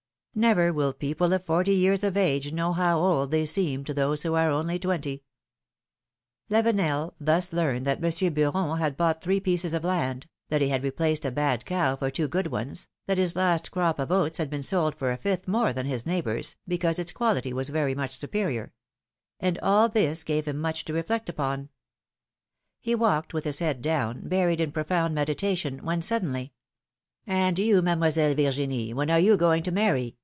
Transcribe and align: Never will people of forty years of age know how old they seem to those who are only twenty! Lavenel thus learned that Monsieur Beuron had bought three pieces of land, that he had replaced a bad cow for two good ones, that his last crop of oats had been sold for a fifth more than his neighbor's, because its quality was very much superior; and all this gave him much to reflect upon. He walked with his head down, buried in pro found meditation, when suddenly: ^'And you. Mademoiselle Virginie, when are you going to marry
Never 0.33 0.71
will 0.71 0.93
people 0.93 1.33
of 1.33 1.43
forty 1.43 1.73
years 1.73 2.05
of 2.05 2.15
age 2.15 2.53
know 2.53 2.71
how 2.71 2.99
old 2.99 3.31
they 3.31 3.45
seem 3.45 3.83
to 3.83 3.93
those 3.93 4.23
who 4.23 4.33
are 4.33 4.49
only 4.49 4.79
twenty! 4.79 5.23
Lavenel 6.49 7.13
thus 7.19 7.51
learned 7.51 7.85
that 7.85 7.99
Monsieur 7.99 8.29
Beuron 8.29 8.79
had 8.79 8.95
bought 8.95 9.21
three 9.21 9.41
pieces 9.41 9.73
of 9.73 9.83
land, 9.83 10.27
that 10.47 10.61
he 10.61 10.69
had 10.69 10.85
replaced 10.85 11.25
a 11.25 11.31
bad 11.31 11.65
cow 11.65 11.97
for 11.97 12.09
two 12.09 12.29
good 12.29 12.47
ones, 12.47 12.87
that 13.07 13.17
his 13.17 13.35
last 13.35 13.71
crop 13.71 13.99
of 13.99 14.09
oats 14.09 14.37
had 14.37 14.49
been 14.49 14.63
sold 14.63 14.95
for 14.95 15.11
a 15.11 15.17
fifth 15.17 15.49
more 15.49 15.73
than 15.73 15.85
his 15.85 16.05
neighbor's, 16.05 16.55
because 16.65 16.97
its 16.97 17.11
quality 17.11 17.51
was 17.51 17.67
very 17.67 17.93
much 17.93 18.13
superior; 18.15 18.71
and 19.41 19.59
all 19.59 19.89
this 19.89 20.23
gave 20.23 20.47
him 20.47 20.57
much 20.57 20.85
to 20.85 20.93
reflect 20.93 21.27
upon. 21.27 21.67
He 22.79 22.95
walked 22.95 23.33
with 23.33 23.43
his 23.43 23.59
head 23.59 23.81
down, 23.81 24.29
buried 24.29 24.61
in 24.61 24.71
pro 24.71 24.85
found 24.85 25.13
meditation, 25.13 25.83
when 25.83 26.01
suddenly: 26.01 26.53
^'And 27.27 27.57
you. 27.59 27.81
Mademoiselle 27.81 28.33
Virginie, 28.33 28.93
when 28.93 29.09
are 29.11 29.19
you 29.19 29.35
going 29.35 29.61
to 29.63 29.71
marry 29.71 30.15